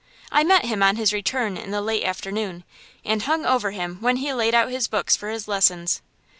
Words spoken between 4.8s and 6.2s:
books for his lessons.